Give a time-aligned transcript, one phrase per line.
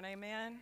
[0.00, 0.58] Amen.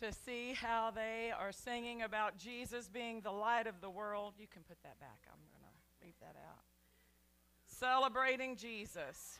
[0.00, 4.34] To see how they are singing about Jesus being the light of the world.
[4.38, 5.20] You can put that back.
[5.28, 6.62] I'm going to leave that out.
[7.66, 9.38] Celebrating Jesus.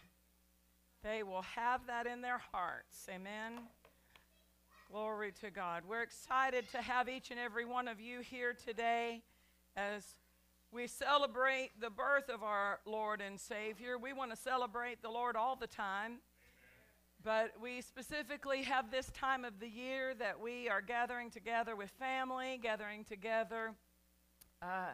[1.03, 3.09] They will have that in their hearts.
[3.09, 3.61] Amen.
[4.91, 5.85] Glory to God.
[5.89, 9.23] We're excited to have each and every one of you here today
[9.77, 10.17] as
[10.71, 13.99] we celebrate the birth of our Lord and Savior.
[13.99, 16.19] We want to celebrate the Lord all the time.
[17.27, 21.91] But we specifically have this time of the year that we are gathering together with
[21.99, 23.73] family, gathering together
[24.63, 24.91] uh,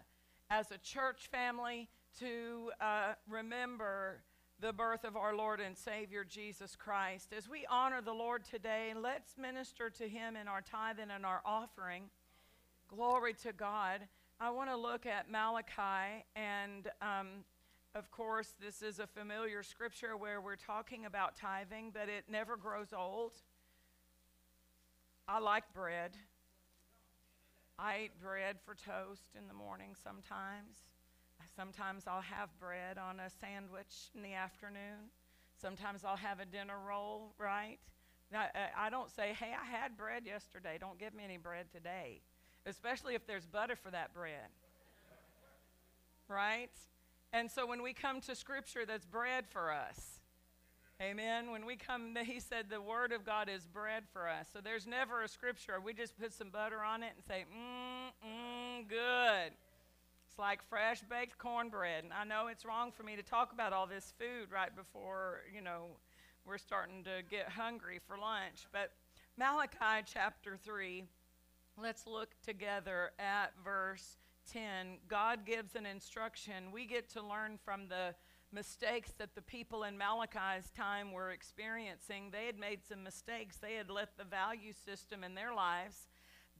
[0.48, 1.90] as a church family
[2.20, 4.22] to uh, remember
[4.60, 7.34] the birth of our Lord and Savior Jesus Christ.
[7.36, 11.24] As we honor the Lord today, let's minister to Him in our tithing and in
[11.26, 12.04] our offering.
[12.88, 14.00] Glory to God.
[14.40, 17.44] I want to look at Malachi and um,
[17.94, 22.56] of course, this is a familiar scripture where we're talking about tithing, but it never
[22.56, 23.32] grows old.
[25.28, 26.16] I like bread.
[27.78, 30.78] I eat bread for toast in the morning sometimes.
[31.54, 35.10] Sometimes I'll have bread on a sandwich in the afternoon.
[35.60, 37.78] Sometimes I'll have a dinner roll, right?
[38.32, 38.46] Now,
[38.78, 40.78] I don't say, hey, I had bread yesterday.
[40.80, 42.22] Don't give me any bread today,
[42.64, 44.48] especially if there's butter for that bread.
[46.28, 46.70] right?
[47.32, 50.20] And so when we come to Scripture, that's bread for us.
[51.00, 51.50] Amen.
[51.50, 54.48] When we come, he said the Word of God is bread for us.
[54.52, 55.80] So there's never a Scripture.
[55.82, 59.52] We just put some butter on it and say, mmm, mmm, good.
[60.28, 62.04] It's like fresh baked cornbread.
[62.04, 65.40] And I know it's wrong for me to talk about all this food right before,
[65.54, 65.86] you know,
[66.46, 68.66] we're starting to get hungry for lunch.
[68.72, 68.92] But
[69.38, 71.04] Malachi chapter 3,
[71.80, 74.18] let's look together at verse
[74.50, 76.72] 10, God gives an instruction.
[76.72, 78.14] We get to learn from the
[78.52, 82.30] mistakes that the people in Malachi's time were experiencing.
[82.30, 83.56] They had made some mistakes.
[83.56, 86.08] They had let the value system in their lives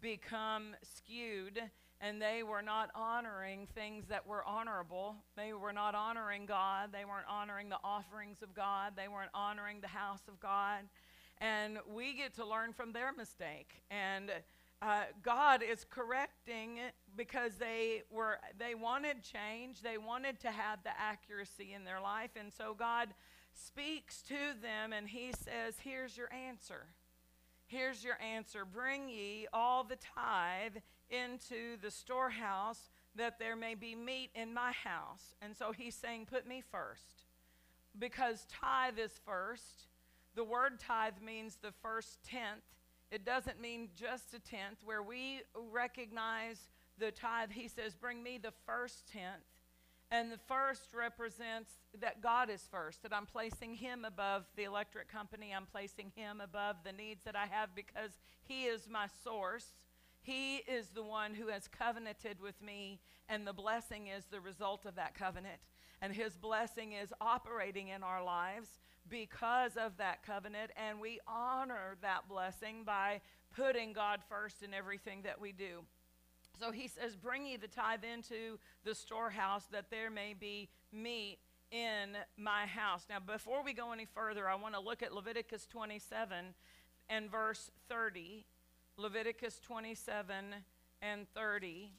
[0.00, 1.60] become skewed,
[2.00, 5.16] and they were not honoring things that were honorable.
[5.36, 6.90] They were not honoring God.
[6.92, 8.94] They weren't honoring the offerings of God.
[8.96, 10.80] They weren't honoring the house of God.
[11.38, 13.82] And we get to learn from their mistake.
[13.90, 14.30] And
[14.82, 16.80] uh, God is correcting
[17.16, 22.30] because they were they wanted change, they wanted to have the accuracy in their life,
[22.34, 23.10] and so God
[23.54, 26.86] speaks to them and He says, "Here's your answer.
[27.66, 28.64] Here's your answer.
[28.64, 30.78] Bring ye all the tithe
[31.08, 36.26] into the storehouse, that there may be meat in my house." And so He's saying,
[36.26, 37.26] "Put me first,
[37.96, 39.86] because tithe is first.
[40.34, 42.64] The word tithe means the first tenth."
[43.12, 44.78] It doesn't mean just a tenth.
[44.82, 46.58] Where we recognize
[46.98, 49.44] the tithe, he says, Bring me the first tenth.
[50.10, 55.12] And the first represents that God is first, that I'm placing Him above the electric
[55.12, 55.52] company.
[55.54, 58.12] I'm placing Him above the needs that I have because
[58.44, 59.74] He is my source.
[60.22, 64.86] He is the one who has covenanted with me, and the blessing is the result
[64.86, 65.60] of that covenant.
[66.00, 68.68] And His blessing is operating in our lives
[69.12, 73.20] because of that covenant, and we honor that blessing by
[73.54, 75.82] putting God first in everything that we do.
[76.58, 81.36] So he says, Bring ye the tithe into the storehouse that there may be meat
[81.70, 83.04] in my house.
[83.10, 86.54] Now, before we go any further, I want to look at Leviticus 27
[87.10, 88.46] and verse 30.
[88.96, 90.36] Leviticus 27
[91.02, 91.90] and 30.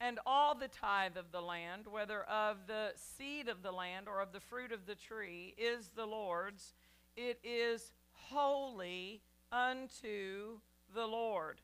[0.00, 4.20] And all the tithe of the land, whether of the seed of the land or
[4.20, 6.74] of the fruit of the tree, is the Lord's.
[7.16, 10.58] It is holy unto
[10.94, 11.60] the Lord.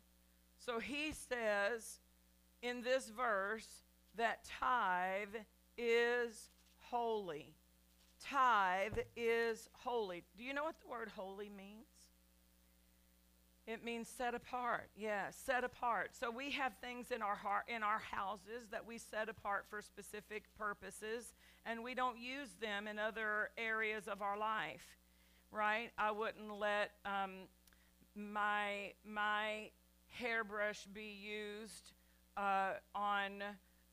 [0.59, 2.01] So he says
[2.63, 3.85] in this verse
[4.17, 5.43] that tithe
[5.77, 7.55] is holy.
[8.23, 10.23] Tithe is holy.
[10.37, 11.92] Do you know what the word holy means?
[13.67, 14.91] It means set apart.
[14.97, 16.11] Yeah, set apart.
[16.19, 19.81] So we have things in our heart in our houses that we set apart for
[19.81, 21.33] specific purposes
[21.65, 24.99] and we don't use them in other areas of our life.
[25.53, 25.91] Right?
[25.97, 27.33] I wouldn't let um,
[28.17, 29.71] my my
[30.09, 31.93] hairbrush be used
[32.37, 33.43] uh, on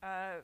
[0.01, 0.41] uh,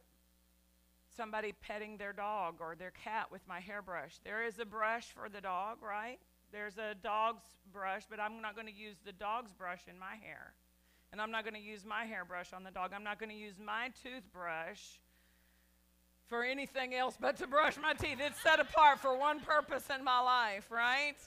[1.17, 4.17] somebody petting their dog or their cat with my hairbrush.
[4.23, 6.19] There is a brush for the dog, right?
[6.55, 7.43] There's a dog's
[7.73, 10.53] brush, but I'm not going to use the dog's brush in my hair.
[11.11, 12.91] And I'm not going to use my hairbrush on the dog.
[12.95, 14.79] I'm not going to use my toothbrush
[16.27, 18.19] for anything else but to brush my teeth.
[18.21, 21.17] It's set apart for one purpose in my life, right?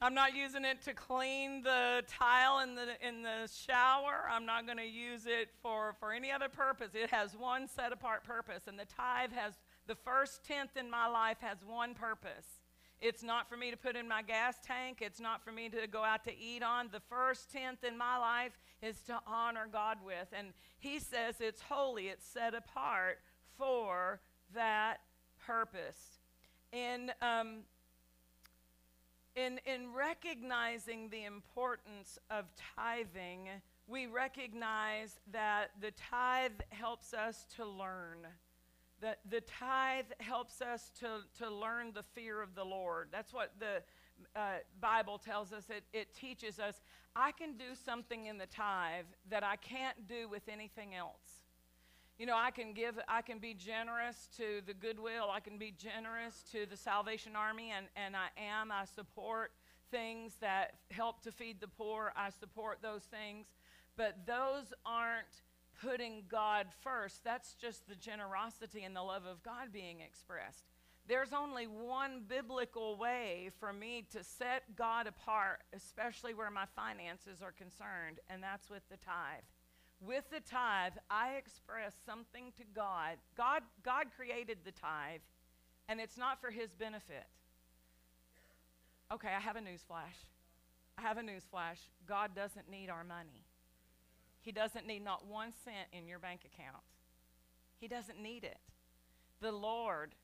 [0.00, 4.24] I'm not using it to clean the tile in the in the shower.
[4.30, 6.92] I'm not going to use it for for any other purpose.
[6.94, 9.52] It has one set apart purpose, and the tithe has
[9.86, 12.59] the first tenth in my life has one purpose.
[13.00, 14.98] It's not for me to put in my gas tank.
[15.00, 16.88] It's not for me to go out to eat on.
[16.92, 20.28] The first tenth in my life is to honor God with.
[20.32, 20.48] And
[20.78, 23.18] He says it's holy, it's set apart
[23.56, 24.20] for
[24.54, 24.98] that
[25.46, 26.18] purpose.
[26.72, 27.60] In um,
[29.36, 33.48] in, in recognizing the importance of tithing,
[33.86, 38.26] we recognize that the tithe helps us to learn.
[39.00, 43.08] The, the tithe helps us to, to learn the fear of the Lord.
[43.10, 43.82] That's what the
[44.36, 45.70] uh, Bible tells us.
[45.70, 46.82] It, it teaches us
[47.16, 51.46] I can do something in the tithe that I can't do with anything else.
[52.18, 55.72] You know, I can give, I can be generous to the Goodwill, I can be
[55.76, 58.70] generous to the Salvation Army, and, and I am.
[58.70, 59.52] I support
[59.90, 63.46] things that help to feed the poor, I support those things.
[63.96, 65.42] But those aren't
[65.82, 67.24] putting God first.
[67.24, 70.64] That's just the generosity and the love of God being expressed.
[71.08, 77.42] There's only one biblical way for me to set God apart, especially where my finances
[77.42, 79.42] are concerned, and that's with the tithe
[80.00, 83.16] with the tithe, I express something to God.
[83.36, 85.20] God, God created the tithe,
[85.88, 87.26] and it's not for his benefit.
[89.12, 90.16] Okay, I have a news flash.
[90.96, 91.78] I have a news flash.
[92.06, 93.44] God doesn't need our money.
[94.40, 96.82] He doesn't need not one cent in your bank account.
[97.78, 98.58] He doesn't need it.
[99.40, 100.14] The Lord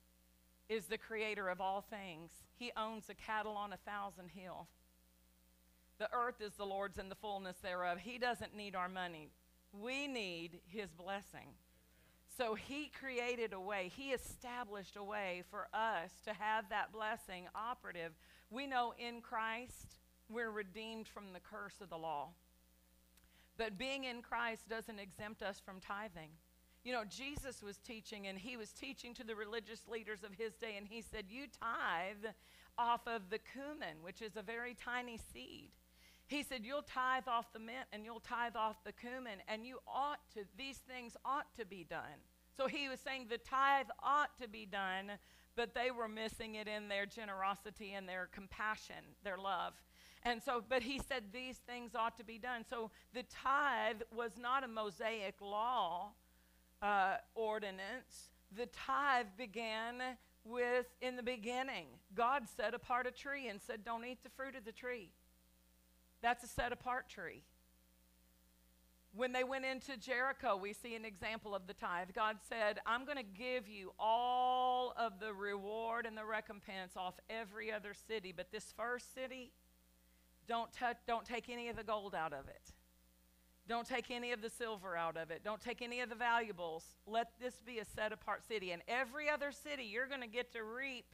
[0.69, 2.31] is the creator of all things.
[2.57, 4.69] He owns the cattle on a thousand hill.
[5.99, 7.99] The earth is the Lord's and the fullness thereof.
[7.99, 9.31] He doesn't need our money.
[9.73, 11.55] We need his blessing.
[12.37, 17.45] So he created a way, he established a way for us to have that blessing
[17.55, 18.13] operative.
[18.51, 19.97] We know in Christ
[20.29, 22.31] we're redeemed from the curse of the law.
[23.59, 26.31] But being in Christ doesn't exempt us from tithing.
[26.85, 30.55] You know, Jesus was teaching, and he was teaching to the religious leaders of his
[30.55, 32.33] day, and he said, You tithe
[32.79, 35.71] off of the cumin, which is a very tiny seed.
[36.29, 39.79] He said, You'll tithe off the mint and you'll tithe off the cumin, and you
[39.87, 42.23] ought to, these things ought to be done.
[42.57, 45.13] So he was saying the tithe ought to be done,
[45.57, 49.75] but they were missing it in their generosity and their compassion, their love.
[50.27, 52.65] And so, but he said these things ought to be done.
[52.69, 56.09] So the tithe was not a Mosaic law
[56.83, 58.31] uh, ordinance.
[58.57, 60.03] The tithe began
[60.45, 64.57] with, in the beginning, God set apart a tree and said, Don't eat the fruit
[64.57, 65.11] of the tree.
[66.23, 67.43] That's a set apart tree.
[69.15, 72.09] When they went into Jericho, we see an example of the tithe.
[72.15, 77.15] God said, I'm going to give you all of the reward and the recompense off
[77.31, 79.53] every other city, but this first city,
[80.49, 82.73] don't, touch, don't take any of the gold out of it.
[83.69, 85.43] Don't take any of the silver out of it.
[85.45, 86.85] Don't take any of the valuables.
[87.07, 88.71] Let this be a set apart city.
[88.71, 91.07] And every other city, you're going to get to reap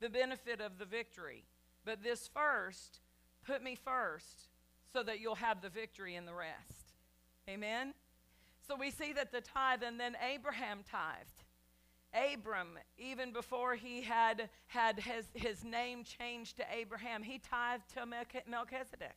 [0.00, 1.44] the benefit of the victory.
[1.84, 3.00] But this first,
[3.46, 4.48] put me first
[4.92, 6.94] so that you'll have the victory in the rest.
[7.48, 7.92] Amen?
[8.66, 11.39] So we see that the tithe, and then Abraham tithed.
[12.14, 18.06] Abram, even before he had had his, his name changed to Abraham, he tithed to
[18.46, 19.16] Melchizedek.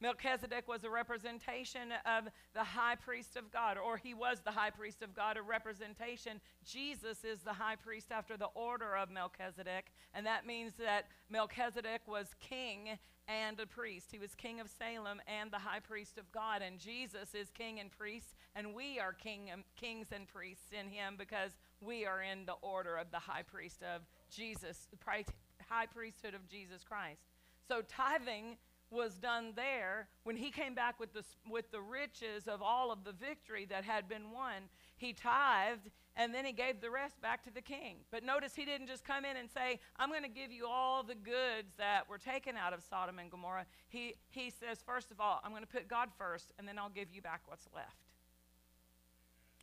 [0.00, 4.70] Melchizedek was a representation of the high priest of God, or he was the high
[4.70, 6.40] priest of God, a representation.
[6.64, 12.02] Jesus is the high priest after the order of Melchizedek, and that means that Melchizedek
[12.06, 14.08] was king and a priest.
[14.12, 17.80] He was king of Salem and the high priest of God, and Jesus is king
[17.80, 22.22] and priest, and we are king and, kings and priests in him because we are
[22.22, 24.02] in the order of the high priest of
[24.34, 25.24] Jesus, the
[25.68, 27.22] high priesthood of Jesus Christ.
[27.66, 28.56] So tithing
[28.90, 33.04] was done there when he came back with the, with the riches of all of
[33.04, 34.62] the victory that had been won.
[34.96, 37.96] He tithed and then he gave the rest back to the king.
[38.10, 41.02] But notice he didn't just come in and say, I'm going to give you all
[41.02, 43.66] the goods that were taken out of Sodom and Gomorrah.
[43.88, 46.88] He, he says, first of all, I'm going to put God first and then I'll
[46.88, 48.08] give you back what's left.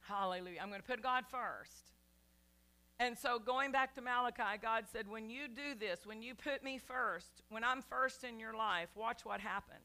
[0.02, 0.60] Hallelujah.
[0.62, 1.95] I'm going to put God first.
[3.00, 6.64] And so, going back to Malachi, God said, When you do this, when you put
[6.64, 9.82] me first, when I'm first in your life, watch what happens.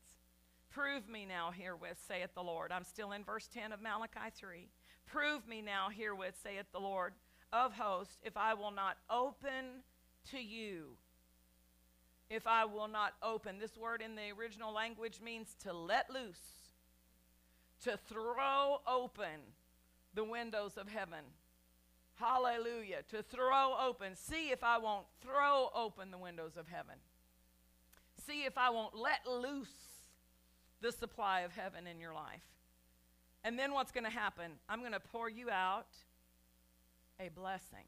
[0.71, 2.71] Prove me now herewith, saith the Lord.
[2.71, 4.69] I'm still in verse 10 of Malachi 3.
[5.07, 7.14] Prove me now herewith, saith the Lord
[7.52, 9.83] of hosts, if I will not open
[10.31, 10.97] to you.
[12.29, 13.59] If I will not open.
[13.59, 16.38] This word in the original language means to let loose,
[17.83, 19.40] to throw open
[20.14, 21.25] the windows of heaven
[22.20, 23.02] Hallelujah.
[23.10, 24.14] To throw open.
[24.14, 26.96] See if I won't throw open the windows of heaven.
[28.26, 29.68] See if I won't let loose
[30.82, 32.42] the supply of heaven in your life.
[33.42, 34.52] And then what's going to happen?
[34.68, 35.88] I'm going to pour you out
[37.18, 37.84] a blessing.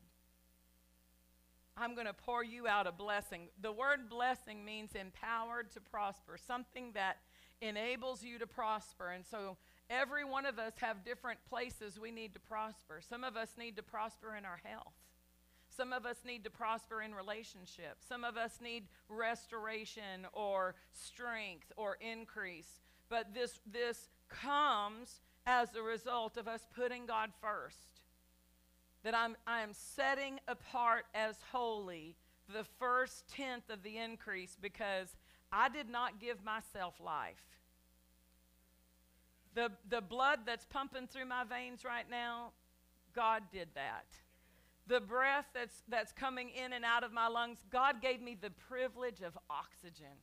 [1.76, 3.48] I'm going to pour you out a blessing.
[3.60, 7.18] The word blessing means empowered to prosper, something that
[7.60, 9.10] enables you to prosper.
[9.10, 9.56] And so
[9.92, 13.00] every one of us have different places we need to prosper.
[13.06, 14.94] Some of us need to prosper in our health.
[15.74, 18.04] Some of us need to prosper in relationships.
[18.06, 22.80] Some of us need restoration or strength or increase.
[23.08, 28.00] But this, this comes as a result of us putting God first.
[29.04, 32.16] That I'm, I'm setting apart as holy
[32.52, 35.16] the first tenth of the increase because
[35.50, 37.51] I did not give myself life.
[39.54, 42.52] The, the blood that's pumping through my veins right now,
[43.14, 44.06] God did that.
[44.86, 48.50] The breath that's, that's coming in and out of my lungs, God gave me the
[48.50, 50.16] privilege of oxygen.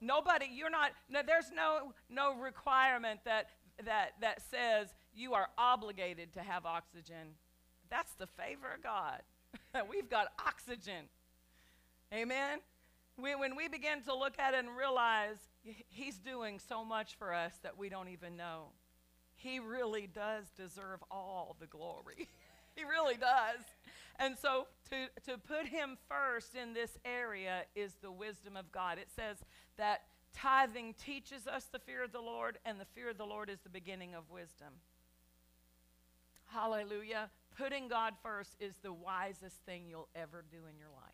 [0.00, 3.48] Nobody, you're not, no, there's no, no requirement that,
[3.84, 7.34] that, that says you are obligated to have oxygen.
[7.90, 9.20] That's the favor of God.
[9.90, 11.06] We've got oxygen.
[12.14, 12.60] Amen?
[13.18, 17.34] We, when we begin to look at it and realize He's doing so much for
[17.34, 18.68] us that we don't even know,
[19.34, 22.28] He really does deserve all the glory.
[22.76, 23.64] he really does.
[24.18, 28.98] And so to, to put Him first in this area is the wisdom of God.
[28.98, 29.38] It says
[29.76, 30.02] that
[30.34, 33.60] tithing teaches us the fear of the Lord, and the fear of the Lord is
[33.60, 34.74] the beginning of wisdom.
[36.46, 37.30] Hallelujah.
[37.56, 41.09] Putting God first is the wisest thing you'll ever do in your life.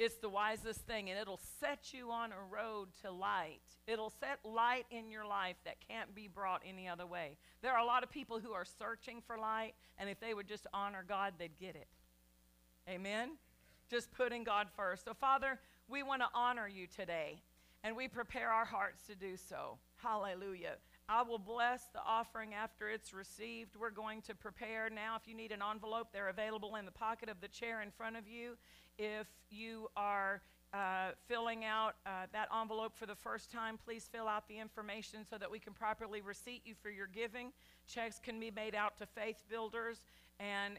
[0.00, 3.60] It's the wisest thing, and it'll set you on a road to light.
[3.86, 7.36] It'll set light in your life that can't be brought any other way.
[7.60, 10.48] There are a lot of people who are searching for light, and if they would
[10.48, 11.88] just honor God, they'd get it.
[12.88, 13.32] Amen?
[13.90, 15.04] Just putting God first.
[15.04, 17.42] So, Father, we want to honor you today,
[17.84, 19.76] and we prepare our hearts to do so.
[19.96, 20.76] Hallelujah.
[21.12, 23.74] I will bless the offering after it's received.
[23.74, 25.16] We're going to prepare now.
[25.20, 28.16] If you need an envelope, they're available in the pocket of the chair in front
[28.16, 28.56] of you.
[28.96, 30.40] If you are
[30.72, 35.26] uh, filling out uh, that envelope for the first time, please fill out the information
[35.28, 37.50] so that we can properly receipt you for your giving.
[37.88, 40.06] Checks can be made out to faith builders,
[40.38, 40.74] and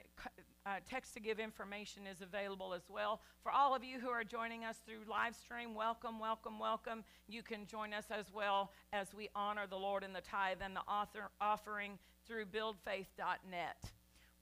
[0.65, 3.21] uh, text to give information is available as well.
[3.41, 7.03] For all of you who are joining us through live stream, welcome, welcome, welcome.
[7.27, 10.75] You can join us as well as we honor the Lord in the tithe and
[10.75, 13.91] the author offering through buildfaith.net.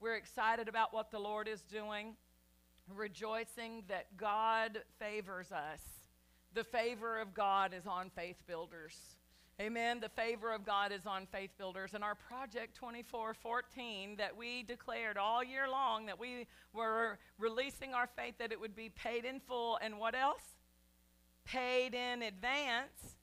[0.00, 2.16] We're excited about what the Lord is doing,
[2.94, 5.82] rejoicing that God favors us.
[6.52, 8.96] The favor of God is on faith builders.
[9.60, 10.00] Amen.
[10.00, 11.92] The favor of God is on faith builders.
[11.92, 18.06] And our Project 2414 that we declared all year long that we were releasing our
[18.06, 19.78] faith that it would be paid in full.
[19.82, 20.40] And what else?
[21.44, 23.16] Paid in advance.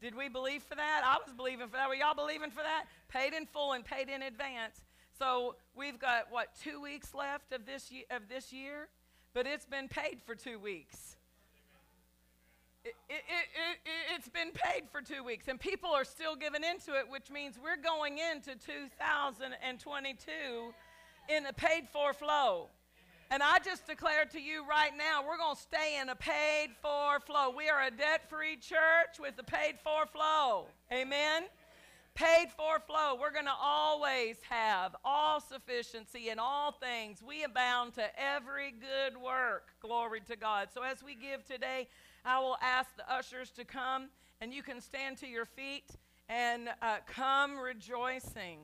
[0.00, 1.02] Did we believe for that?
[1.04, 1.88] I was believing for that.
[1.88, 2.86] Were y'all believing for that?
[3.06, 4.80] Paid in full and paid in advance.
[5.16, 8.88] So we've got, what, two weeks left of this, of this year?
[9.34, 11.15] But it's been paid for two weeks
[12.86, 13.24] it, it,
[13.84, 17.30] it, it's been paid for two weeks, and people are still giving into it, which
[17.30, 20.30] means we're going into 2022
[21.28, 22.68] in a paid for flow.
[23.30, 26.68] And I just declare to you right now, we're going to stay in a paid
[26.80, 27.50] for flow.
[27.50, 30.66] We are a debt free church with a paid for flow.
[30.92, 31.42] Amen?
[32.14, 33.16] Paid for flow.
[33.20, 37.20] We're going to always have all sufficiency in all things.
[37.20, 39.70] We abound to every good work.
[39.80, 40.68] Glory to God.
[40.72, 41.88] So as we give today,
[42.26, 44.08] I will ask the ushers to come,
[44.40, 45.84] and you can stand to your feet
[46.28, 48.58] and uh, come rejoicing.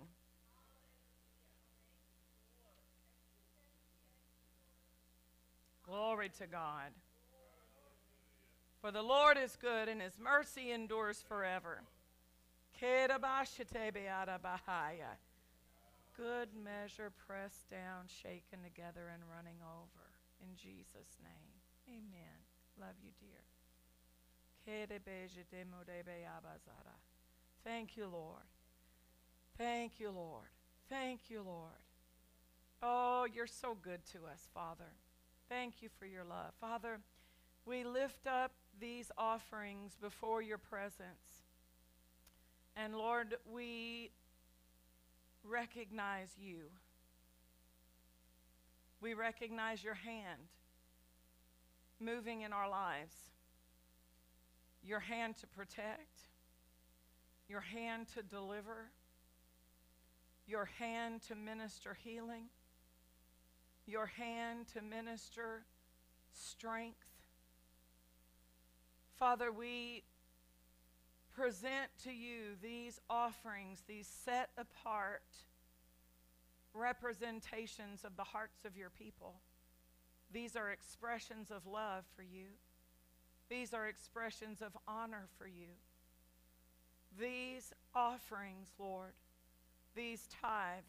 [5.87, 6.91] Glory to God.
[8.81, 11.83] For the Lord is good, and his mercy endures forever.
[16.17, 20.11] Good measure, pressed down, shaken together, and running over.
[20.43, 21.55] In Jesus' name,
[21.89, 22.43] amen.
[22.81, 23.52] Love you, dear.
[27.65, 28.43] Thank you, Lord.
[29.59, 30.49] Thank you, Lord.
[30.89, 31.71] Thank you, Lord.
[32.83, 34.93] Oh, you're so good to us, Father.
[35.49, 36.53] Thank you for your love.
[36.61, 36.99] Father,
[37.65, 41.45] we lift up these offerings before your presence.
[42.77, 44.11] And Lord, we
[45.45, 46.71] recognize you.
[49.01, 50.41] We recognize your hand
[52.01, 53.15] moving in our lives
[54.85, 56.21] your hand to protect,
[57.49, 58.91] your hand to deliver,
[60.47, 62.45] your hand to minister healing,
[63.87, 65.65] your hand to minister
[66.33, 67.13] strength,
[69.23, 70.03] Father, we
[71.37, 75.23] present to you these offerings, these set apart
[76.75, 79.35] representations of the hearts of your people.
[80.33, 82.47] These are expressions of love for you.
[83.53, 85.69] These are expressions of honor for you.
[87.21, 89.13] These offerings, Lord,
[89.95, 90.85] these tithe,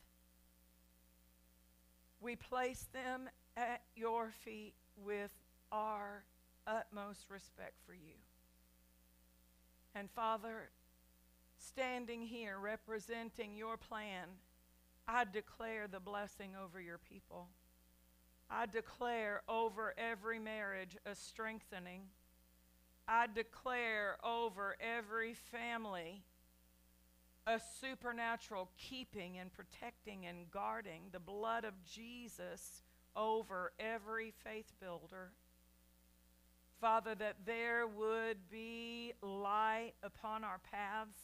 [2.22, 3.28] we place them
[3.58, 5.34] at your feet with
[5.74, 6.24] our
[6.66, 8.16] utmost respect for you.
[9.94, 10.70] And Father,
[11.58, 14.30] standing here representing your plan,
[15.06, 17.50] I declare the blessing over your people.
[18.50, 22.04] I declare over every marriage a strengthening.
[23.08, 26.24] I declare over every family
[27.46, 32.84] a supernatural keeping and protecting and guarding the blood of Jesus
[33.16, 35.32] over every faith builder.
[36.80, 41.18] Father, that there would be light upon our paths,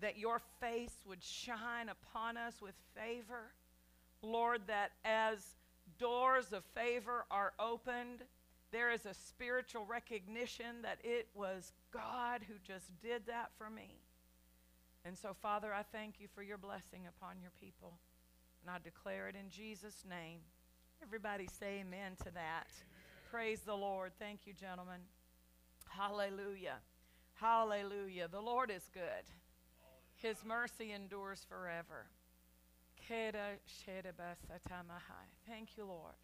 [0.00, 3.52] that your face would shine upon us with favor.
[4.22, 5.56] Lord, that as
[5.98, 8.22] doors of favor are opened,
[8.74, 14.00] there is a spiritual recognition that it was God who just did that for me.
[15.04, 17.92] And so, Father, I thank you for your blessing upon your people.
[18.60, 20.40] And I declare it in Jesus' name.
[21.00, 22.66] Everybody say amen to that.
[22.66, 23.30] Amen.
[23.30, 24.10] Praise the Lord.
[24.18, 25.00] Thank you, gentlemen.
[25.88, 26.78] Hallelujah.
[27.34, 28.26] Hallelujah.
[28.26, 29.30] The Lord is good.
[30.16, 32.06] His mercy endures forever.
[35.46, 36.14] Thank you, Lord.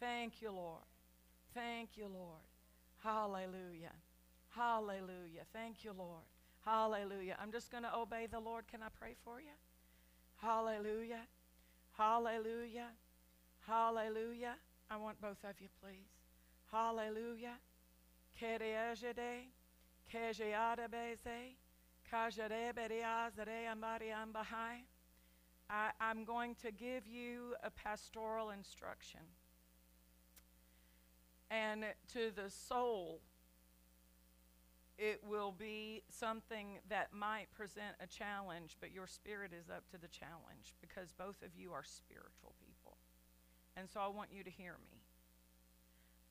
[0.00, 0.82] Thank you, Lord.
[1.56, 2.44] Thank you, Lord.
[3.02, 3.96] Hallelujah.
[4.50, 5.44] Hallelujah.
[5.54, 6.24] Thank you, Lord.
[6.66, 7.34] Hallelujah.
[7.40, 8.68] I'm just going to obey the Lord.
[8.70, 9.56] Can I pray for you?
[10.42, 11.22] Hallelujah.
[11.96, 12.88] Hallelujah.
[13.66, 14.56] Hallelujah.
[14.90, 16.10] I want both of you, please.
[16.70, 17.54] Hallelujah.
[18.38, 19.46] Kereajede.
[26.00, 29.20] I'm going to give you a pastoral instruction.
[31.50, 33.20] And to the soul,
[34.98, 39.98] it will be something that might present a challenge, but your spirit is up to
[39.98, 42.96] the challenge because both of you are spiritual people.
[43.76, 44.98] And so I want you to hear me.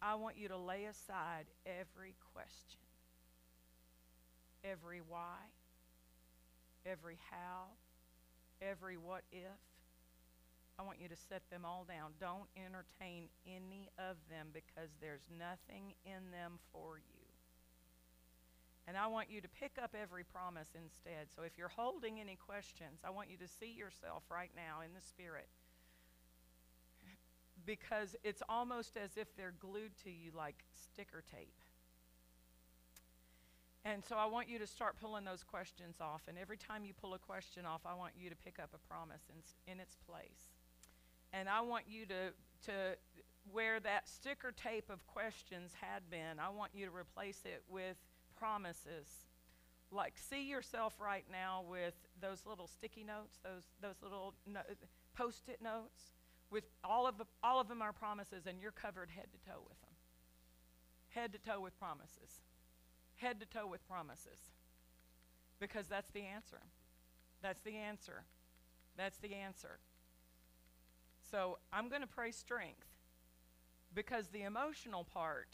[0.01, 2.81] I want you to lay aside every question,
[4.63, 5.37] every why,
[6.85, 7.65] every how,
[8.61, 9.74] every what if.
[10.77, 12.11] I want you to set them all down.
[12.19, 17.25] Don't entertain any of them because there's nothing in them for you.
[18.87, 21.27] And I want you to pick up every promise instead.
[21.35, 24.93] So if you're holding any questions, I want you to see yourself right now in
[24.93, 25.47] the Spirit.
[27.65, 31.57] Because it's almost as if they're glued to you like sticker tape.
[33.85, 36.21] And so I want you to start pulling those questions off.
[36.27, 38.87] And every time you pull a question off, I want you to pick up a
[38.87, 40.54] promise in, in its place.
[41.37, 42.31] And I want you to,
[42.67, 42.71] to,
[43.51, 47.97] where that sticker tape of questions had been, I want you to replace it with
[48.39, 49.07] promises.
[49.91, 54.61] Like, see yourself right now with those little sticky notes, those, those little no,
[55.15, 56.13] post it notes.
[56.51, 59.81] With all of, all of them are promises, and you're covered head to toe with
[59.81, 59.91] them.
[61.09, 62.43] Head to toe with promises.
[63.15, 64.53] Head to toe with promises.
[65.59, 66.61] Because that's the answer.
[67.41, 68.23] That's the answer.
[68.95, 69.79] That's the answer.
[71.35, 72.87] So I'm going to pray strength
[73.93, 75.49] because the emotional part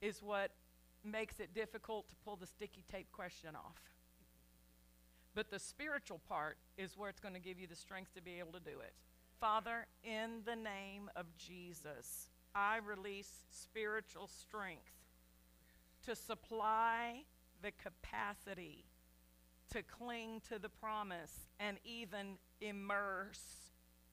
[0.00, 0.52] is what
[1.02, 3.80] makes it difficult to pull the sticky tape question off.
[5.34, 8.38] But the spiritual part is where it's going to give you the strength to be
[8.38, 8.92] able to do it.
[9.40, 14.92] Father, in the name of Jesus, I release spiritual strength
[16.06, 17.24] to supply
[17.60, 18.84] the capacity
[19.72, 23.61] to cling to the promise and even immerse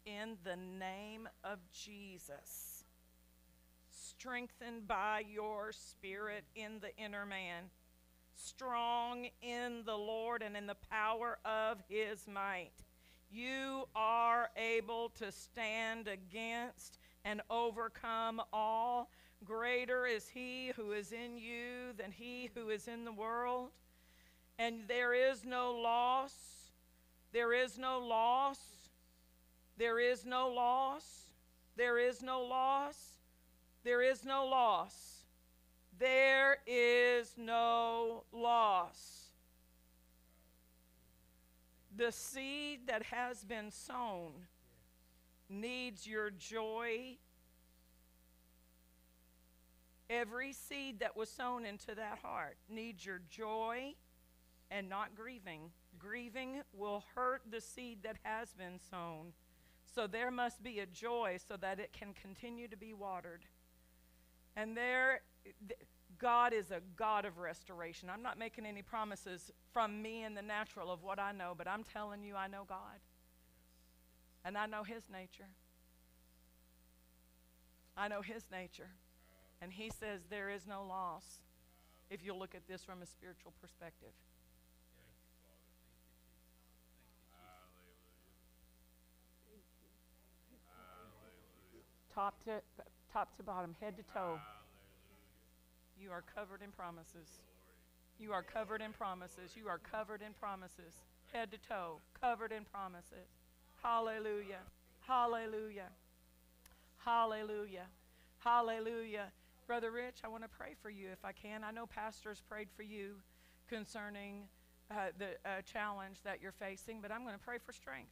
[0.06, 2.80] in the name of Jesus
[4.20, 7.64] strengthened by your spirit in the inner man,
[8.36, 12.74] strong in the Lord and in the power of his might.
[13.32, 19.10] You are able to stand against and overcome all.
[19.46, 23.70] Greater is he who is in you than he who is in the world.
[24.58, 26.34] And there is no loss.
[27.32, 28.60] There is no loss.
[29.80, 31.32] There is no loss.
[31.76, 33.10] There is no loss
[33.84, 35.24] there is no loss.
[35.98, 39.32] There is no loss.
[41.96, 44.32] The seed that has been sown
[45.50, 47.18] needs your joy
[50.12, 53.94] Every seed that was sown into that heart needs your joy
[54.72, 55.70] and not grieving.
[56.00, 59.34] Grieving will hurt the seed that has been sown.
[59.94, 63.46] So there must be a joy so that it can continue to be watered.
[64.56, 65.22] And there,
[66.20, 68.10] God is a God of restoration.
[68.10, 71.68] I'm not making any promises from me in the natural of what I know, but
[71.68, 73.00] I'm telling you, I know God.
[74.46, 75.50] And I know His nature.
[77.98, 78.90] I know His nature.
[79.62, 81.42] And He says there is no loss
[82.10, 84.14] if you look at this from a spiritual perspective.
[92.20, 92.60] Top to,
[93.14, 94.38] top to bottom, head to toe.
[95.98, 97.40] You are covered in promises.
[98.20, 99.52] You are covered in promises.
[99.56, 101.06] You are covered in promises.
[101.32, 103.30] Head to toe, covered in promises.
[103.82, 104.60] Hallelujah.
[105.08, 105.88] Hallelujah.
[106.98, 107.86] Hallelujah.
[108.40, 109.32] Hallelujah.
[109.66, 111.64] Brother Rich, I want to pray for you if I can.
[111.64, 113.14] I know pastors prayed for you
[113.70, 114.42] concerning
[114.92, 118.12] uh, the uh, challenge that you're facing, but I'm going to pray for strength.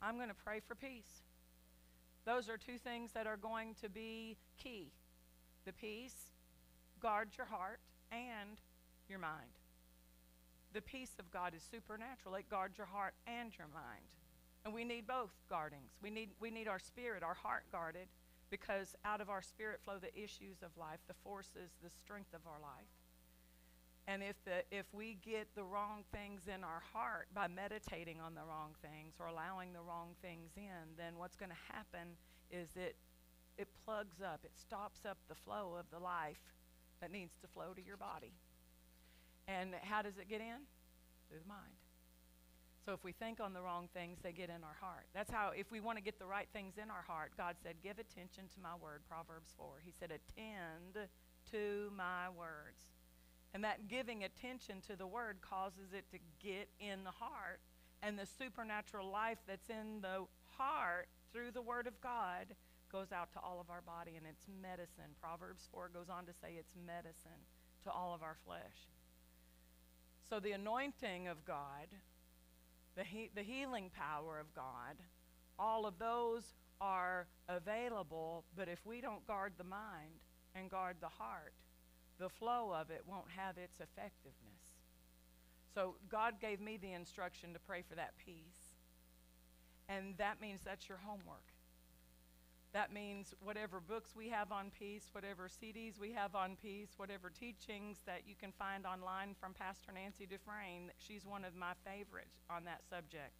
[0.00, 1.23] I'm going to pray for peace.
[2.26, 4.92] Those are two things that are going to be key
[5.66, 6.32] the peace
[7.00, 7.80] guards your heart
[8.12, 8.60] and
[9.08, 9.56] your mind.
[10.72, 12.34] The peace of God is supernatural.
[12.34, 14.04] It guards your heart and your mind.
[14.64, 15.92] And we need both guardings.
[16.02, 18.08] We need, we need our spirit, our heart guarded,
[18.50, 22.40] because out of our spirit flow the issues of life, the forces, the strength of
[22.46, 22.88] our life.
[24.06, 28.34] And if, the, if we get the wrong things in our heart by meditating on
[28.34, 32.16] the wrong things or allowing the wrong things in, then what's going to happen
[32.50, 32.96] is it,
[33.56, 36.52] it plugs up, it stops up the flow of the life
[37.00, 38.34] that needs to flow to your body.
[39.48, 40.68] And how does it get in?
[41.28, 41.80] Through the mind.
[42.84, 45.06] So if we think on the wrong things, they get in our heart.
[45.14, 47.76] That's how, if we want to get the right things in our heart, God said,
[47.82, 49.80] Give attention to my word, Proverbs 4.
[49.82, 51.08] He said, Attend
[51.50, 52.93] to my words.
[53.54, 57.60] And that giving attention to the word causes it to get in the heart.
[58.02, 60.24] And the supernatural life that's in the
[60.58, 62.54] heart through the word of God
[62.90, 65.16] goes out to all of our body and it's medicine.
[65.20, 67.42] Proverbs 4 goes on to say it's medicine
[67.84, 68.90] to all of our flesh.
[70.28, 71.88] So the anointing of God,
[72.96, 74.96] the, he- the healing power of God,
[75.58, 76.42] all of those
[76.80, 80.20] are available, but if we don't guard the mind
[80.54, 81.54] and guard the heart,
[82.24, 84.64] the flow of it won't have its effectiveness.
[85.74, 88.80] So God gave me the instruction to pray for that peace.
[89.90, 91.44] And that means that's your homework.
[92.72, 97.28] That means whatever books we have on peace, whatever CDs we have on peace, whatever
[97.28, 102.40] teachings that you can find online from Pastor Nancy Dufresne, she's one of my favorites
[102.48, 103.36] on that subject.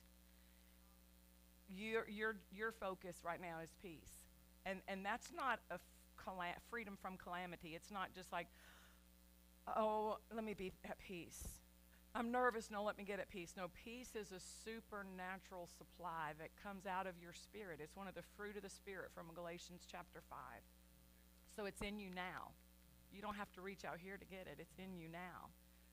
[1.75, 4.29] Your, your, your focus right now is peace.
[4.67, 5.79] And, and that's not a
[6.71, 7.73] freedom from calamity.
[7.75, 8.47] It's not just like,
[9.77, 11.43] oh, let me be at peace.
[12.15, 13.55] I'm nervous, no, let me get at peace.
[13.57, 17.81] No, peace is a supernatural supply that comes out of your spirit.
[17.83, 20.39] It's one of the fruit of the spirit from Galatians chapter 5.
[21.57, 22.55] So it's in you now.
[23.13, 25.51] You don't have to reach out here to get it, it's in you now.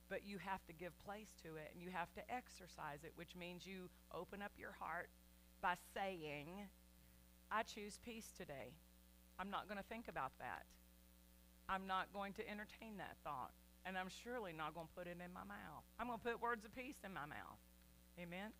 [0.09, 3.35] But you have to give place to it and you have to exercise it, which
[3.35, 5.09] means you open up your heart
[5.61, 6.69] by saying,
[7.49, 8.73] I choose peace today.
[9.39, 10.65] I'm not going to think about that.
[11.67, 13.53] I'm not going to entertain that thought
[13.85, 15.83] and I'm surely not going to put it in my mouth.
[15.99, 17.59] I'm going to put words of peace in my mouth.
[18.19, 18.51] Amen?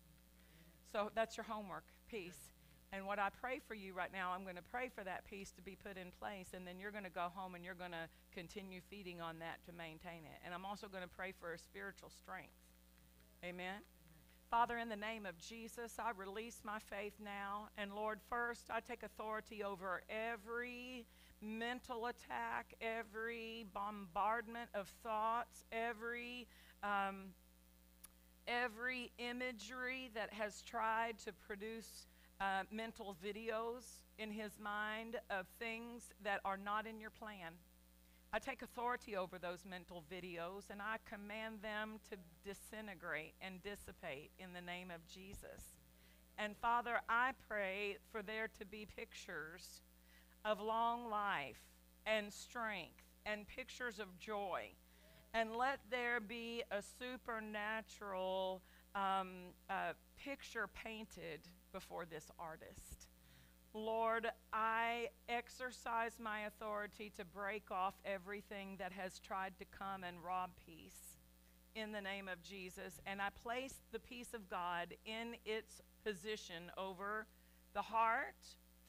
[0.90, 2.52] So that's your homework, peace.
[2.92, 5.50] And what I pray for you right now, I'm going to pray for that peace
[5.52, 7.92] to be put in place, and then you're going to go home and you're going
[7.92, 10.38] to continue feeding on that to maintain it.
[10.44, 12.52] And I'm also going to pray for a spiritual strength.
[13.42, 13.80] Amen?
[14.50, 17.68] Father, in the name of Jesus, I release my faith now.
[17.78, 21.06] And Lord, first, I take authority over every
[21.42, 26.46] mental attack, every bombardment of thoughts, every
[26.82, 27.34] um,
[28.48, 32.06] every imagery that has tried to produce
[32.40, 37.52] uh, mental videos in his mind of things that are not in your plan.
[38.32, 44.30] I take authority over those mental videos and I command them to disintegrate and dissipate
[44.38, 45.76] in the name of Jesus.
[46.38, 49.82] And Father, I pray for there to be pictures
[50.44, 51.60] of long life
[52.06, 54.62] and strength and pictures of joy.
[55.34, 58.62] And let there be a supernatural
[58.94, 59.28] um,
[59.70, 61.40] uh, picture painted
[61.72, 63.06] before this artist.
[63.74, 70.16] Lord, I exercise my authority to break off everything that has tried to come and
[70.22, 71.16] rob peace
[71.74, 73.00] in the name of Jesus.
[73.06, 77.26] And I place the peace of God in its position over
[77.74, 78.34] the heart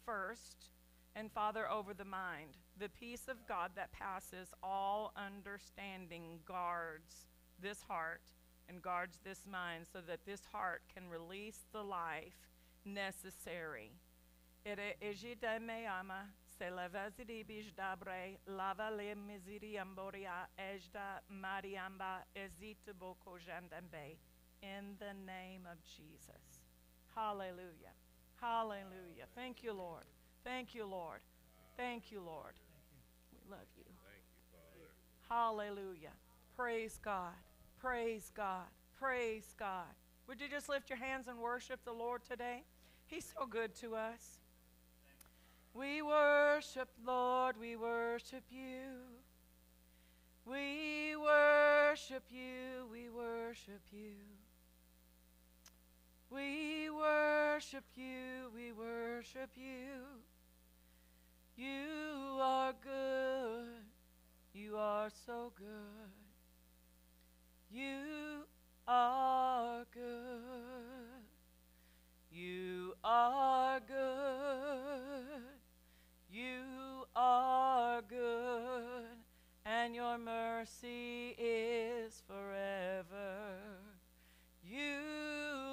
[0.05, 0.71] first,
[1.15, 2.57] and Father, over the mind.
[2.79, 7.27] the peace of God that passes all understanding guards
[7.61, 8.21] this heart
[8.67, 12.49] and guards this mind so that this heart can release the life
[12.85, 13.91] necessary.
[18.47, 19.15] Lava le
[20.57, 22.23] ejda mariamba
[24.61, 26.63] in the name of Jesus.
[27.13, 27.93] Hallelujah.
[28.41, 29.27] Hallelujah.
[29.35, 30.05] Thank you, Lord.
[30.43, 31.19] Thank you, Lord.
[31.77, 32.53] Thank you, Lord.
[33.31, 33.83] We love you.
[35.29, 36.11] Hallelujah.
[36.55, 37.33] Praise God.
[37.79, 38.65] Praise God.
[38.99, 39.87] Praise God.
[40.27, 42.63] Would you just lift your hands and worship the Lord today?
[43.07, 44.39] He's so good to us.
[45.73, 48.99] We worship, Lord, we worship you.
[50.45, 54.15] We worship you, we worship you.
[56.29, 60.21] We worship you, we worship you.
[61.55, 63.85] You are good,
[64.53, 66.09] you are so good.
[67.69, 68.45] You
[68.87, 71.21] are good,
[72.31, 75.43] you are good,
[76.31, 79.17] you are good,
[79.63, 83.53] and your mercy is forever.
[84.63, 85.72] You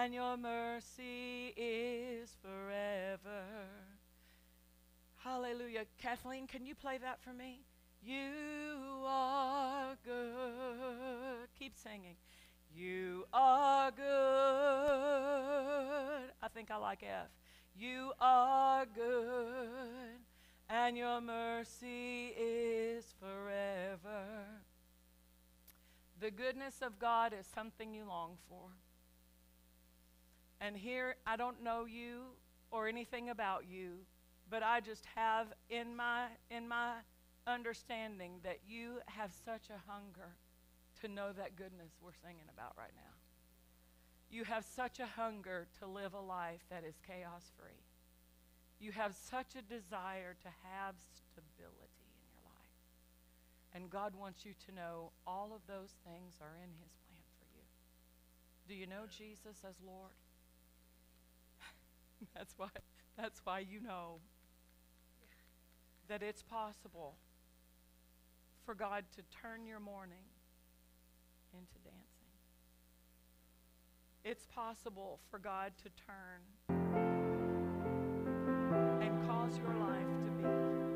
[0.00, 3.44] And your mercy is forever.
[5.16, 5.84] Hallelujah.
[6.00, 7.60] Kathleen, can you play that for me?
[8.02, 11.48] You are good.
[11.58, 12.16] Keep singing.
[12.74, 14.06] You are good.
[16.42, 17.28] I think I like F.
[17.76, 20.16] You are good,
[20.70, 24.46] and your mercy is forever.
[26.18, 28.70] The goodness of God is something you long for.
[30.60, 32.22] And here, I don't know you
[32.70, 33.92] or anything about you,
[34.50, 36.94] but I just have in my, in my
[37.46, 40.36] understanding that you have such a hunger
[41.00, 43.14] to know that goodness we're singing about right now.
[44.30, 47.82] You have such a hunger to live a life that is chaos free.
[48.78, 52.76] You have such a desire to have stability in your life.
[53.74, 57.48] And God wants you to know all of those things are in His plan for
[57.56, 57.66] you.
[58.68, 60.14] Do you know Jesus as Lord?
[62.34, 62.68] that's why
[63.16, 64.20] that's why you know
[66.08, 67.16] that it's possible
[68.64, 70.24] for God to turn your mourning
[71.52, 72.00] into dancing.
[74.24, 76.42] It's possible for God to turn
[79.00, 80.89] and cause your life to be,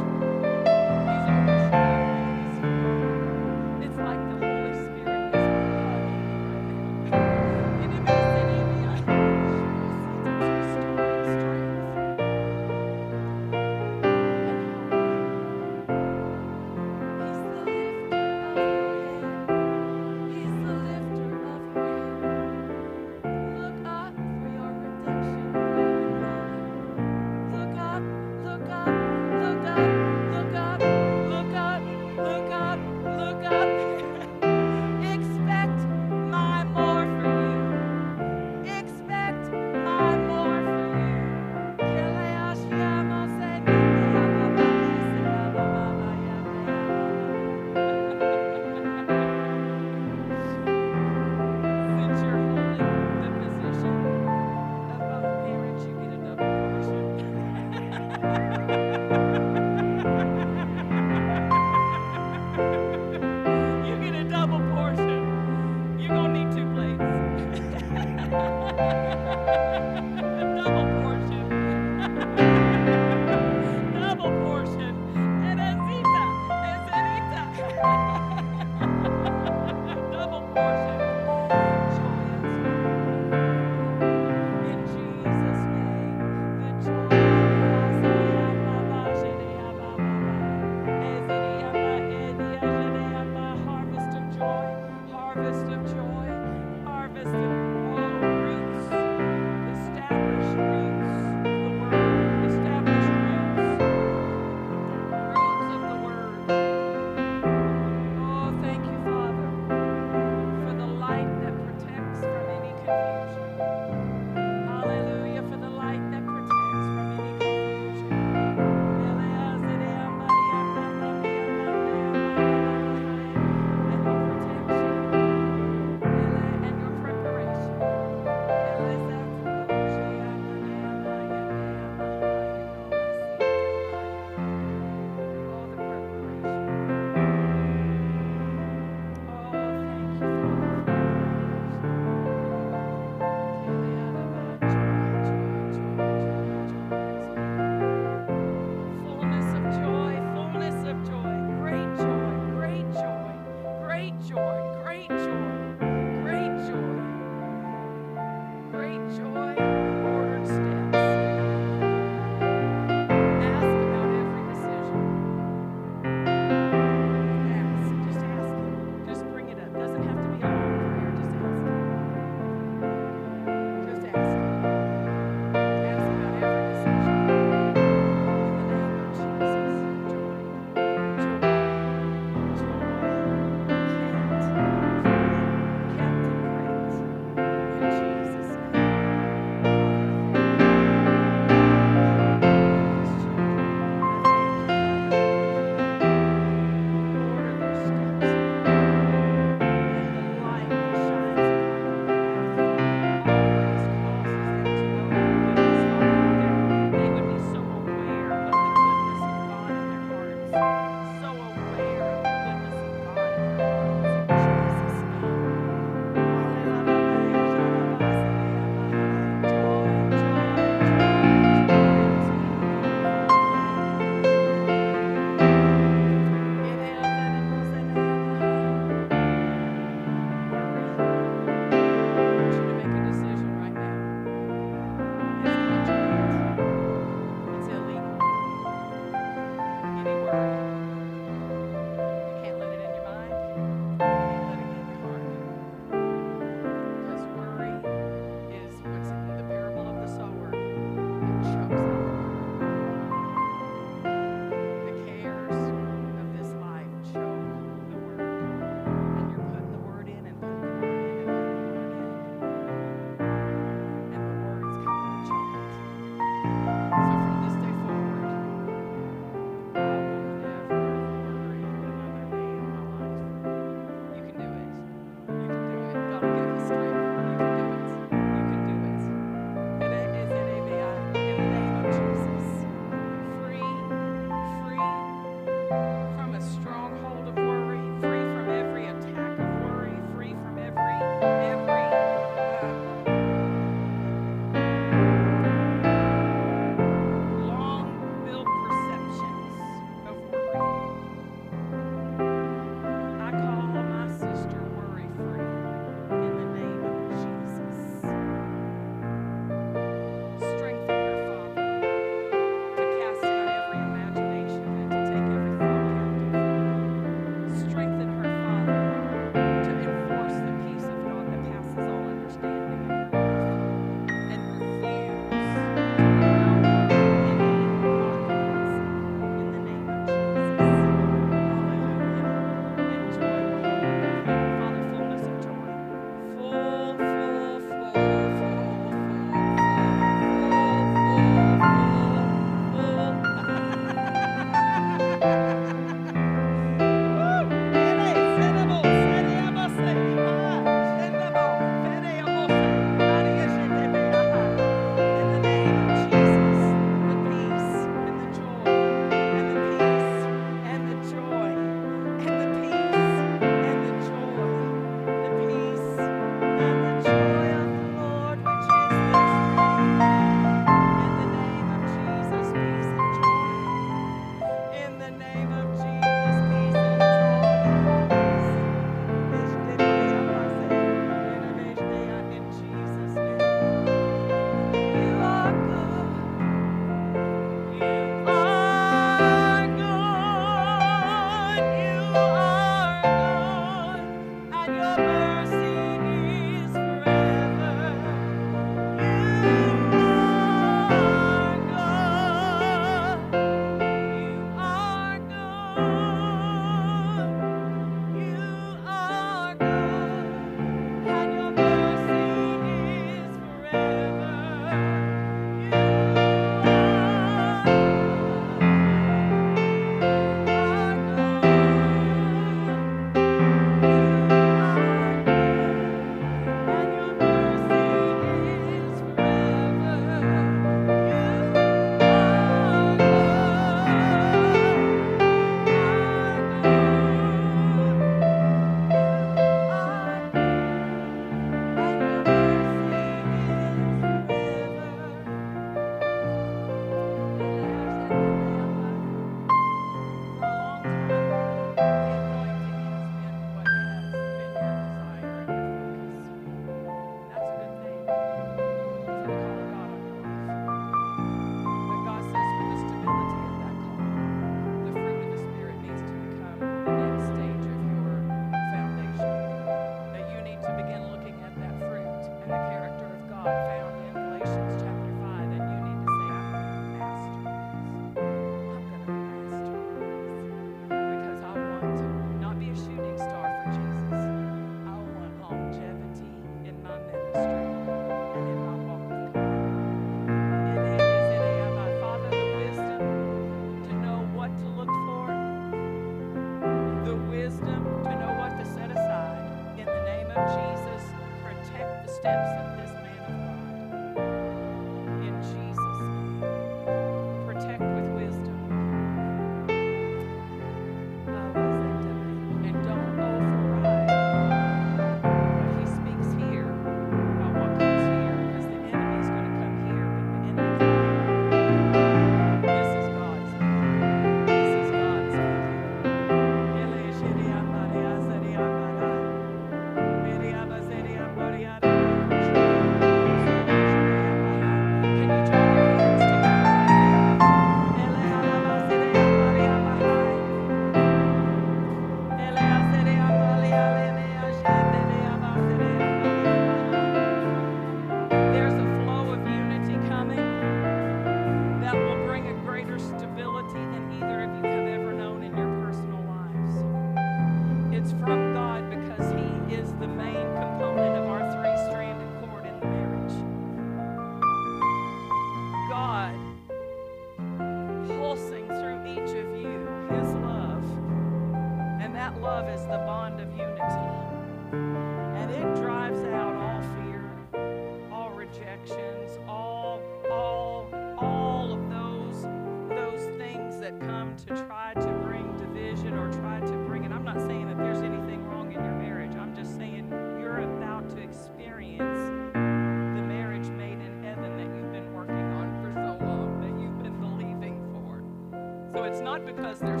[599.45, 600.00] because there's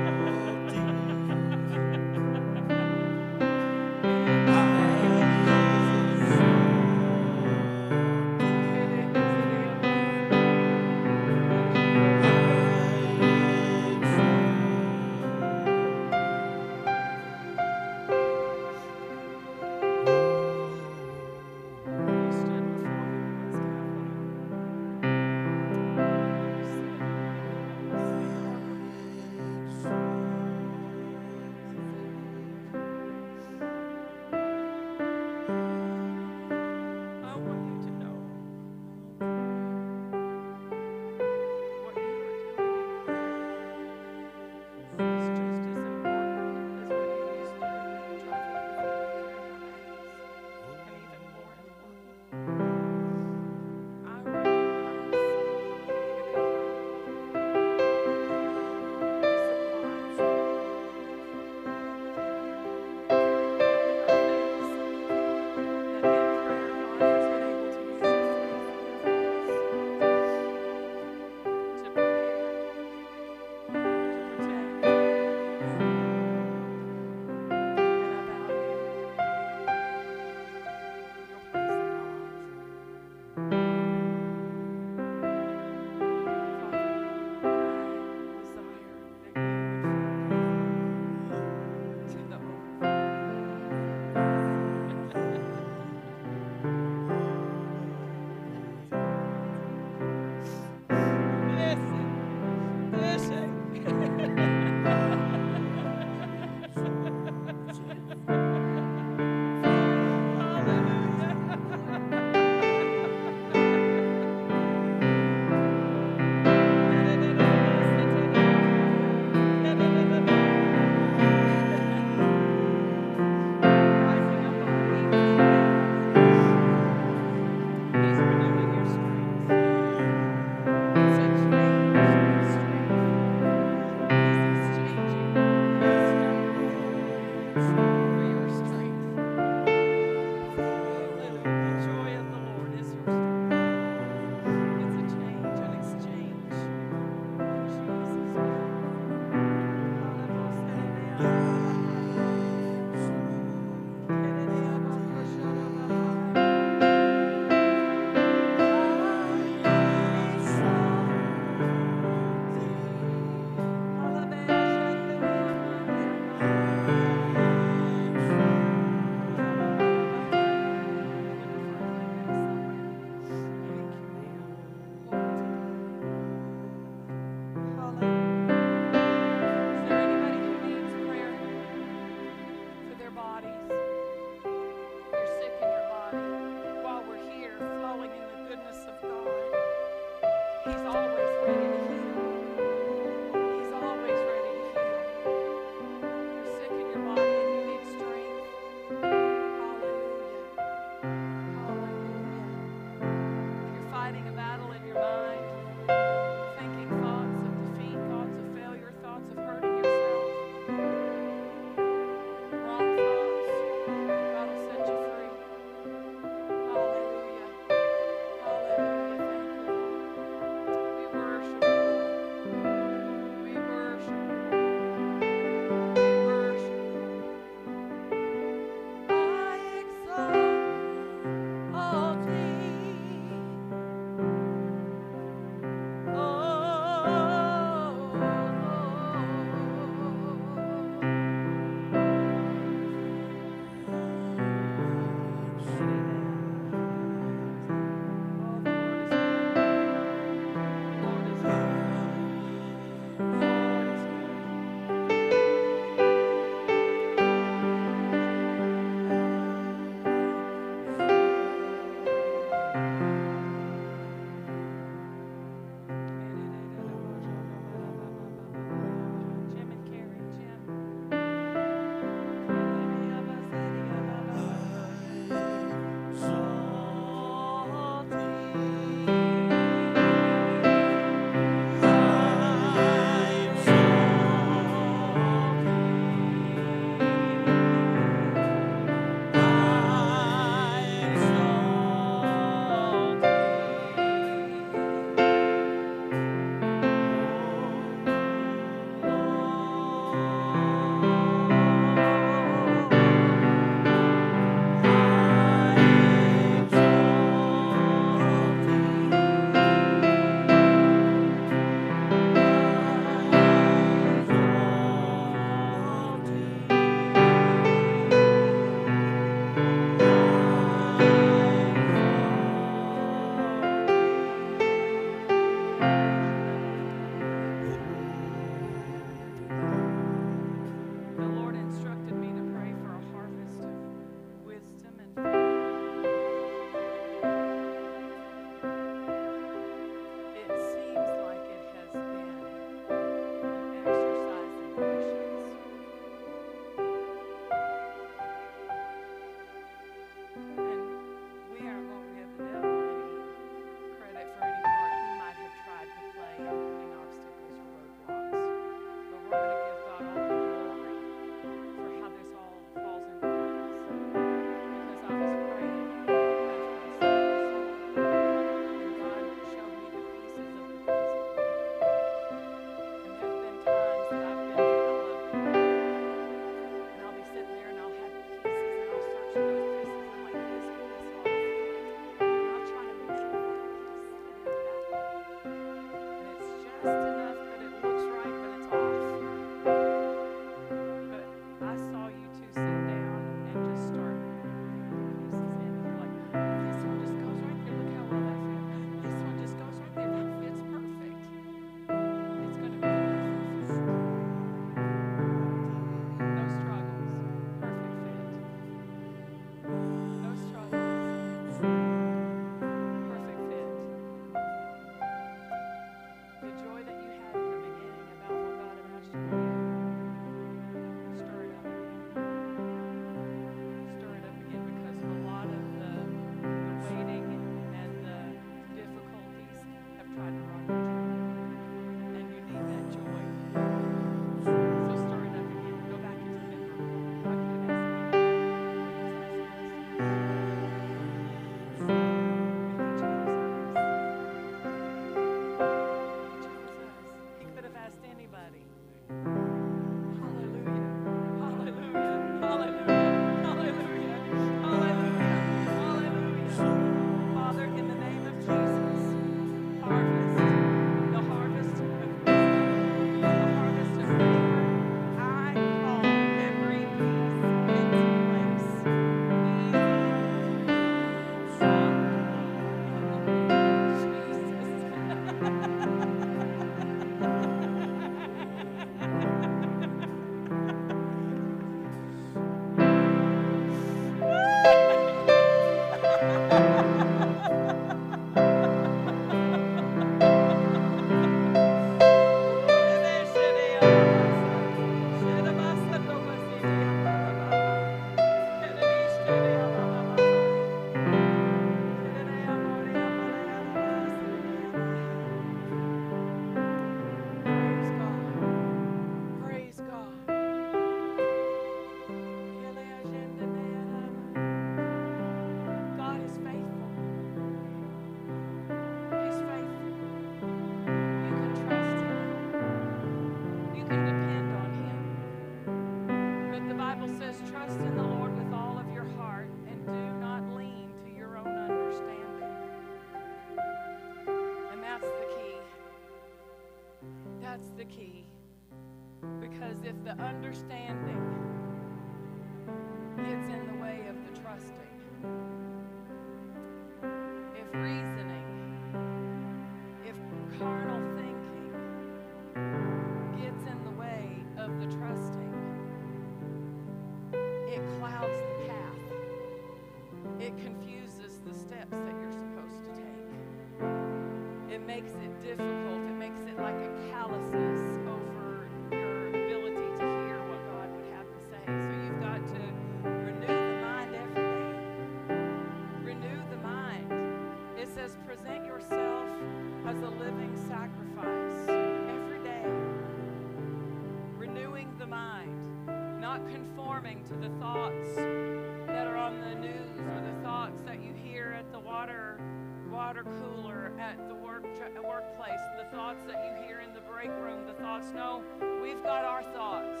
[595.26, 598.06] workplace, the thoughts that you hear in the break room, the thoughts.
[598.14, 598.42] No,
[598.82, 600.00] we've got our thoughts.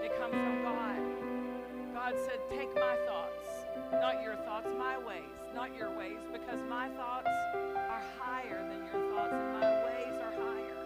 [0.00, 1.94] They come from God.
[1.94, 6.88] God said, "Take my thoughts, not your thoughts, my ways, not your ways, because my
[6.90, 10.78] thoughts are higher than your thoughts, and my ways are higher."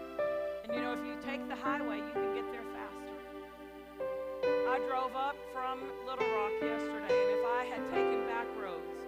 [0.64, 3.18] And you know, if you take the highway, you can get there faster.
[4.68, 9.07] I drove up from Little Rock yesterday, and if I had taken back roads,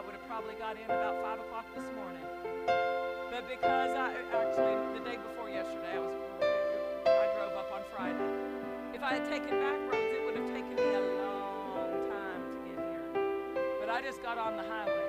[0.00, 2.24] I would have probably got in about five o'clock this morning.
[2.64, 6.16] But because I actually the day before yesterday, I was
[7.04, 8.32] I drove up on Friday.
[8.96, 12.56] If I had taken back roads, it would have taken me a long time to
[12.64, 13.12] get here.
[13.76, 15.04] But I just got on the highway.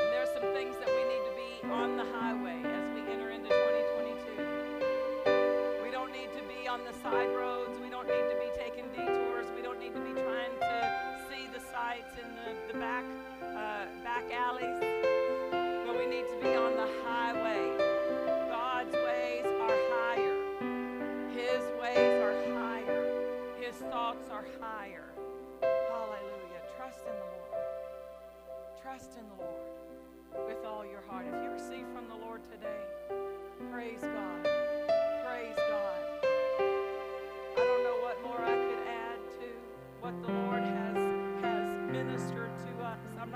[0.00, 3.28] And there's some things that we need to be on the highway as we enter
[3.28, 5.84] into 2022.
[5.84, 7.76] We don't need to be on the side roads.
[7.84, 9.44] We don't need to be taking detours.
[9.52, 10.58] We don't need to be trying to
[11.78, 13.04] the in the, the back
[13.42, 14.78] uh, back alleys.
[15.86, 17.76] But we need to be on the highway.
[18.50, 20.36] God's ways are higher.
[21.30, 23.02] His ways are higher.
[23.60, 25.04] His thoughts are higher.
[25.62, 26.62] Hallelujah.
[26.76, 27.64] Trust in the Lord.
[28.82, 31.26] Trust in the Lord with all your heart.
[31.26, 32.82] If you receive from the Lord today,
[33.70, 34.42] praise God.
[35.24, 36.00] Praise God.
[37.56, 39.46] I don't know what more I could add to
[40.00, 40.47] what the Lord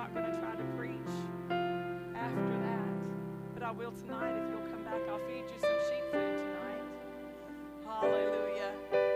[0.03, 1.14] not going to try to preach
[1.48, 2.88] after that,
[3.55, 4.32] but I will tonight.
[4.36, 6.82] If you'll come back, I'll feed you some sheep food tonight.
[7.86, 9.11] Hallelujah.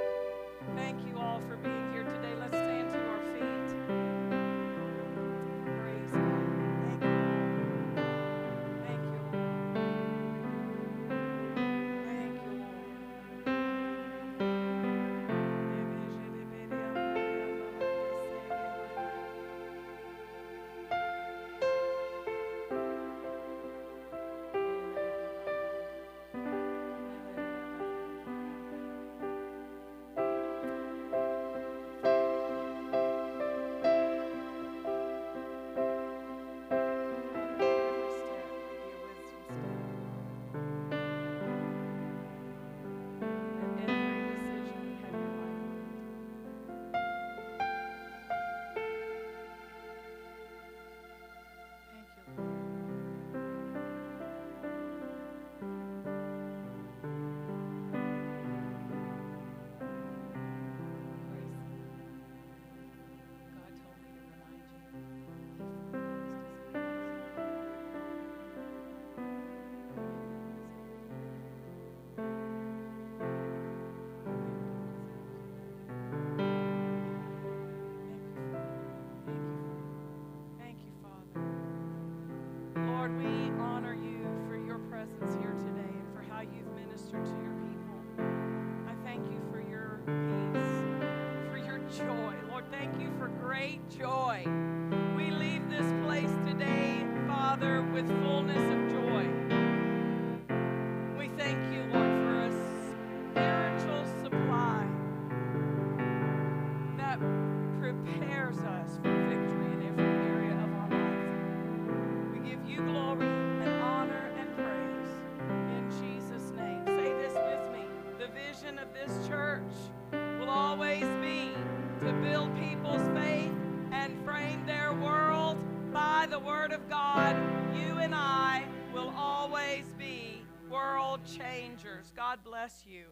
[127.16, 127.36] God.
[127.74, 132.12] You and I will always be world changers.
[132.14, 133.05] God bless you.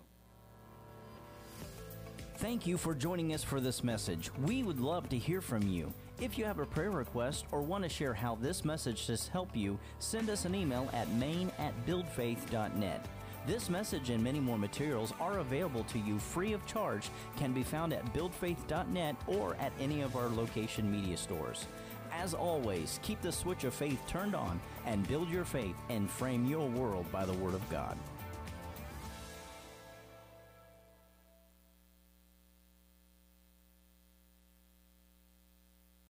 [2.36, 4.30] Thank you for joining us for this message.
[4.42, 5.90] We would love to hear from you.
[6.20, 9.56] If you have a prayer request or want to share how this message has helped
[9.56, 13.06] you, send us an email at main at buildfaith.net.
[13.46, 17.62] This message and many more materials are available to you free of charge, can be
[17.62, 21.66] found at buildfaith.net or at any of our location media stores.
[22.20, 26.46] As always, keep the switch of faith turned on and build your faith and frame
[26.46, 27.98] your world by the Word of God.